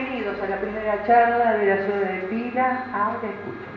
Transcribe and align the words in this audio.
bienvenidos 0.00 0.40
a 0.40 0.46
la 0.46 0.56
primera 0.56 1.06
charla 1.06 1.58
de 1.58 1.66
la 1.66 1.76
ciudad 1.84 2.10
de 2.10 2.20
Pila. 2.30 2.84
Ahora 2.94 3.18
escuchen, 3.28 3.70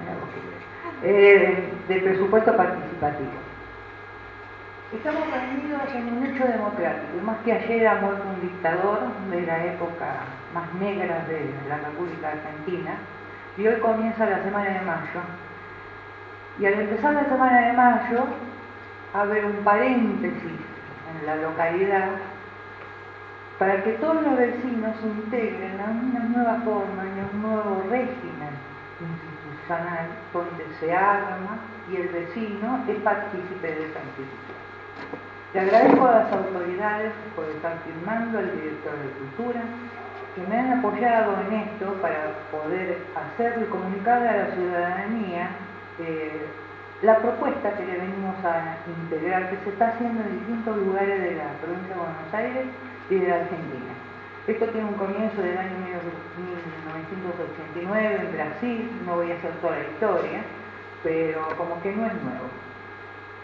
eh, 1.04 1.70
de 1.88 1.96
presupuesto 2.00 2.56
participativo. 2.56 3.32
Estamos 4.94 5.24
reunidos 5.30 5.82
en 5.94 6.18
un 6.18 6.26
hecho 6.26 6.46
democrático, 6.46 7.26
más 7.26 7.38
que 7.44 7.52
ayer 7.52 7.88
ha 7.88 7.96
muerto 7.96 8.24
un 8.24 8.42
dictador 8.42 9.00
de 9.32 9.42
la 9.42 9.66
época 9.66 10.06
más 10.54 10.74
negra 10.76 11.26
de 11.28 11.50
la 11.68 11.78
República 11.78 12.30
Argentina, 12.30 12.92
y 13.58 13.68
hoy 13.68 13.80
comienza 13.82 14.26
la 14.26 14.44
semana 14.44 14.70
de 14.70 14.82
mayo. 14.82 15.22
Y 16.60 16.66
al 16.66 16.74
empezar 16.74 17.16
la 17.16 17.26
semana 17.26 17.68
de 17.68 17.74
mayo, 17.74 18.24
abre 19.14 19.46
un 19.46 19.64
paréntesis 19.64 20.60
en 21.20 21.26
la 21.26 21.36
localidad 21.36 22.10
para 23.60 23.84
que 23.84 23.94
todos 23.94 24.22
los 24.22 24.38
vecinos 24.38 24.96
se 25.00 25.08
integren 25.08 25.80
a 25.80 25.92
una 25.92 26.20
nueva 26.26 26.56
forma, 26.62 27.04
y 27.06 27.20
a 27.20 27.30
un 27.34 27.42
nuevo 27.42 27.84
régimen 27.90 28.54
institucional 29.00 30.08
donde 30.34 30.66
se 30.80 30.94
arma 30.94 31.60
y 31.92 31.96
el 31.98 32.08
vecino 32.10 32.84
es 32.88 32.98
partícipe 33.00 33.68
de 33.68 33.86
esa 33.86 34.00
institución. 34.00 34.64
Le 35.54 35.60
agradezco 35.60 36.08
a 36.08 36.12
las 36.12 36.34
autoridades 36.34 37.12
por 37.36 37.46
estar 37.46 37.78
firmando, 37.86 38.40
al 38.40 38.52
director 38.56 38.94
de 38.98 39.10
Cultura, 39.12 39.62
que 40.36 40.42
me 40.48 40.60
han 40.60 40.80
apoyado 40.80 41.38
en 41.48 41.54
esto 41.54 41.94
para 42.02 42.34
poder 42.52 42.98
hacerlo 43.14 43.66
y 43.66 43.70
comunicarle 43.70 44.30
a 44.30 44.38
la 44.38 44.56
ciudadanía 44.56 45.50
eh, 46.00 46.48
la 47.04 47.18
propuesta 47.18 47.74
que 47.78 47.86
le 47.86 47.98
venimos 47.98 48.44
a 48.44 48.78
integrar, 48.88 49.50
que 49.52 49.58
se 49.58 49.70
está 49.70 49.90
haciendo 49.90 50.24
en 50.24 50.40
distintos 50.40 50.78
lugares 50.78 51.22
de 51.22 51.36
la 51.36 51.52
provincia 51.62 51.94
de 51.94 52.02
Buenos 52.02 52.34
Aires 52.34 52.66
de 53.20 53.34
Argentina. 53.34 53.94
Esto 54.48 54.66
tiene 54.68 54.88
un 54.88 54.96
comienzo 54.96 55.42
del 55.42 55.58
año 55.58 55.78
1989 55.78 58.20
en 58.20 58.32
Brasil, 58.34 58.90
no 59.06 59.16
voy 59.16 59.32
a 59.32 59.36
hacer 59.36 59.52
toda 59.62 59.78
la 59.78 59.84
historia, 59.84 60.44
pero 61.02 61.48
como 61.58 61.82
que 61.82 61.96
no 61.96 62.06
es 62.06 62.14
nuevo. 62.14 62.50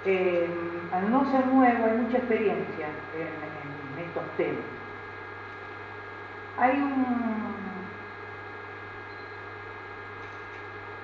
Eh, 0.06 0.48
al 0.92 1.10
no 1.12 1.30
ser 1.32 1.48
nuevo 1.48 1.86
hay 1.86 1.98
mucha 1.98 2.18
experiencia 2.18 2.88
en, 3.16 3.50
estos 4.04 4.24
temas. 4.38 4.64
Hay 6.58 6.80
un, 6.80 7.06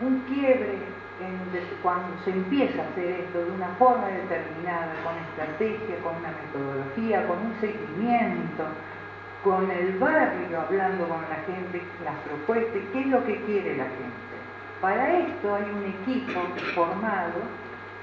un 0.01 0.19
quiebre 0.21 0.94
cuando 1.81 2.17
se 2.23 2.31
empieza 2.31 2.81
a 2.81 2.85
hacer 2.87 3.21
esto 3.21 3.45
de 3.45 3.51
una 3.51 3.69
forma 3.79 4.07
determinada, 4.07 4.93
con 5.03 5.15
estrategia, 5.17 5.95
con 6.03 6.15
una 6.17 6.31
metodología, 6.31 7.27
con 7.27 7.37
un 7.39 7.55
seguimiento, 7.61 8.65
con 9.43 9.69
el 9.71 9.97
barrio 9.97 10.59
hablando 10.59 11.07
con 11.07 11.21
la 11.21 11.37
gente, 11.45 11.81
las 12.03 12.15
propuestas, 12.25 12.81
qué 12.91 12.99
es 12.99 13.07
lo 13.07 13.23
que 13.25 13.41
quiere 13.43 13.77
la 13.77 13.85
gente. 13.85 14.35
Para 14.81 15.19
esto 15.19 15.55
hay 15.55 15.63
un 15.63 15.85
equipo 15.85 16.41
formado 16.73 17.41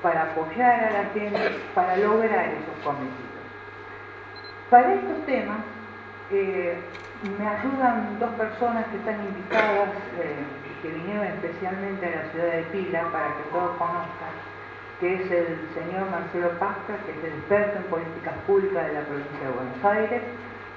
para 0.03 0.23
apoyar 0.23 0.85
a 0.85 0.91
la 0.91 1.05
gente, 1.11 1.39
para 1.75 1.97
lograr 1.97 2.47
esos 2.47 2.85
cometidos. 2.85 3.33
Para 4.71 4.95
estos 4.95 5.27
temas 5.27 5.59
eh, 6.31 6.79
me 7.39 7.47
ayudan 7.47 8.19
dos 8.19 8.31
personas 8.31 8.87
que 8.87 8.97
están 8.97 9.21
invitadas. 9.21 9.91
Eh, 10.19 10.72
que 10.83 10.91
vinieron 10.91 11.25
especialmente 11.27 12.07
a 12.07 12.11
la 12.11 12.31
ciudad 12.33 12.53
de 12.53 12.63
Pila 12.75 13.09
para 13.13 13.29
que 13.37 13.43
todos 13.53 13.77
conozcan, 13.79 14.35
que 15.01 15.15
es 15.15 15.31
el 15.31 15.59
señor 15.75 16.11
Marcelo 16.11 16.51
Pasca, 16.59 16.99
que 17.07 17.13
es 17.13 17.25
el 17.25 17.39
experto 17.39 17.79
en 17.79 17.85
políticas 17.85 18.35
públicas 18.47 18.87
de 18.87 18.93
la 18.93 19.07
provincia 19.07 19.47
de 19.47 19.55
Buenos 19.55 19.85
Aires, 19.85 20.23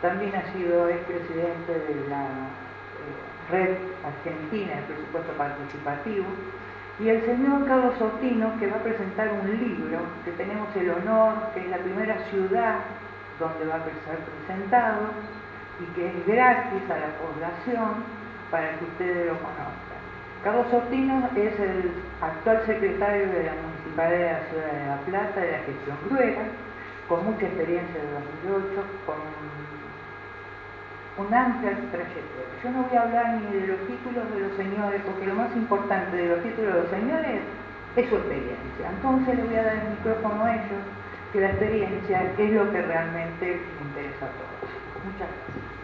también 0.02 0.36
ha 0.36 0.54
sido 0.54 0.88
expresidente 0.90 1.74
de 1.74 2.10
la 2.10 2.24
eh, 2.24 3.52
Red 3.52 3.78
Argentina 4.06 4.76
de 4.76 4.94
Presupuesto 4.94 5.34
Participativo, 5.34 6.26
y 7.00 7.10
el 7.10 7.26
señor 7.26 7.68
Carlos 7.68 7.96
Sortino, 8.00 8.58
que 8.58 8.68
va 8.68 8.78
a 8.78 8.84
presentar 8.84 9.30
un 9.34 9.52
libro 9.52 10.00
que 10.24 10.32
tenemos 10.32 10.74
el 10.76 10.92
honor, 10.92 11.52
que 11.54 11.60
es 11.60 11.68
la 11.68 11.78
primera 11.78 12.18
ciudad 12.30 12.80
donde 13.40 13.66
va 13.66 13.76
a 13.76 13.84
ser 13.84 14.20
presentado 14.46 15.10
y 15.82 15.86
que 15.94 16.08
es 16.08 16.26
gratis 16.26 16.90
a 16.90 16.98
la 16.98 17.12
población 17.18 18.04
para 18.50 18.78
que 18.80 18.86
ustedes 18.86 19.28
lo 19.28 19.34
conozcan. 19.40 19.85
Carlos 20.46 20.68
Sortino 20.70 21.28
es 21.36 21.60
el 21.60 21.90
actual 22.22 22.62
secretario 22.68 23.26
de 23.34 23.50
la 23.50 23.54
Municipalidad 23.66 24.14
de 24.14 24.30
la 24.30 24.46
Ciudad 24.46 24.72
de 24.78 24.86
La 24.86 24.98
Plata 25.02 25.42
de 25.42 25.52
la 25.54 25.58
gestión 25.66 25.98
Gruera, 26.06 26.46
con 27.10 27.26
mucha 27.26 27.48
experiencia 27.48 27.98
de 27.98 28.12
2008, 28.54 28.86
con 29.10 29.18
un 31.26 31.34
amplia 31.34 31.74
trayectoria. 31.90 32.62
Yo 32.62 32.70
no 32.70 32.84
voy 32.84 32.96
a 32.96 33.02
hablar 33.02 33.42
ni 33.42 33.58
de 33.58 33.74
los 33.74 33.80
títulos 33.90 34.22
de 34.36 34.40
los 34.46 34.54
señores, 34.54 35.02
porque 35.02 35.26
lo 35.26 35.34
más 35.34 35.50
importante 35.56 36.16
de 36.16 36.30
los 36.30 36.44
títulos 36.44 36.74
de 36.76 36.82
los 36.82 36.92
señores 36.92 37.42
es 37.96 38.06
su 38.08 38.16
experiencia. 38.16 38.86
Entonces 38.86 39.38
le 39.38 39.44
voy 39.50 39.56
a 39.56 39.64
dar 39.64 39.78
el 39.82 39.90
micrófono 39.98 40.46
a 40.46 40.54
ellos, 40.54 40.86
que 41.34 41.42
la 41.42 41.50
experiencia 41.58 42.22
es 42.38 42.52
lo 42.54 42.70
que 42.70 42.82
realmente 42.84 43.66
interesa 43.82 44.30
a 44.30 44.34
todos. 44.38 44.70
Muchas 45.10 45.26
gracias. 45.26 45.76